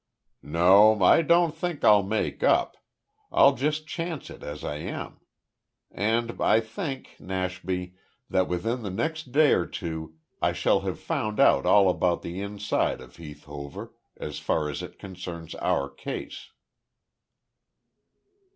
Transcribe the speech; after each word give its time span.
"No. 0.41 1.03
I 1.03 1.21
don't 1.21 1.53
think 1.55 1.83
I'll 1.83 2.01
make 2.01 2.41
up. 2.41 2.75
I'll 3.31 3.53
just 3.53 3.85
chance 3.85 4.31
it 4.31 4.41
as 4.41 4.63
I 4.63 4.77
am. 4.77 5.19
And 5.91 6.41
I 6.41 6.59
think, 6.59 7.17
Nashby, 7.19 7.93
that 8.27 8.47
within 8.47 8.81
the 8.81 8.89
next 8.89 9.31
day 9.31 9.51
or 9.53 9.67
two 9.67 10.15
I 10.41 10.53
shall 10.53 10.79
have 10.79 10.99
found 10.99 11.39
out 11.39 11.67
all 11.67 11.87
about 11.87 12.23
the 12.23 12.41
inside 12.41 12.99
of 12.99 13.17
Heath 13.17 13.43
Hover 13.43 13.93
as 14.17 14.39
far 14.39 14.69
as 14.71 14.81
it 14.81 14.97
concerns 14.97 15.53
our 15.53 15.87
case." 15.87 16.49